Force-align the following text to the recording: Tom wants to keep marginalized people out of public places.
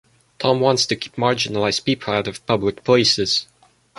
Tom 0.39 0.59
wants 0.59 0.87
to 0.87 0.95
keep 0.95 1.13
marginalized 1.13 1.85
people 1.85 2.11
out 2.11 2.27
of 2.27 2.43
public 2.47 2.83
places. 2.83 3.45